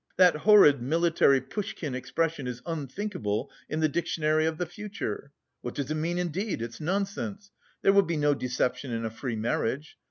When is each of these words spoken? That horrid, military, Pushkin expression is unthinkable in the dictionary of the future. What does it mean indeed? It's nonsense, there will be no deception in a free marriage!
That 0.17 0.37
horrid, 0.37 0.81
military, 0.81 1.39
Pushkin 1.41 1.93
expression 1.93 2.47
is 2.47 2.63
unthinkable 2.65 3.51
in 3.69 3.81
the 3.81 3.87
dictionary 3.87 4.47
of 4.47 4.57
the 4.57 4.65
future. 4.65 5.31
What 5.61 5.75
does 5.75 5.91
it 5.91 5.93
mean 5.93 6.17
indeed? 6.17 6.59
It's 6.59 6.81
nonsense, 6.81 7.51
there 7.83 7.93
will 7.93 8.01
be 8.01 8.17
no 8.17 8.33
deception 8.33 8.89
in 8.91 9.05
a 9.05 9.11
free 9.11 9.35
marriage! 9.35 9.97